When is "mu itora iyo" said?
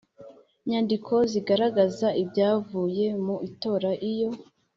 3.25-4.29